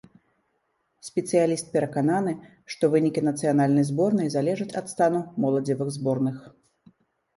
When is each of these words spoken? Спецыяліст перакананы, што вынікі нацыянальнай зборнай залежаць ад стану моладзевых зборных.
Спецыяліст 1.09 1.65
перакананы, 1.75 2.33
што 2.75 2.83
вынікі 2.95 3.23
нацыянальнай 3.29 3.85
зборнай 3.93 4.33
залежаць 4.37 4.73
ад 4.83 4.93
стану 4.97 5.21
моладзевых 5.47 5.89
зборных. 5.99 6.37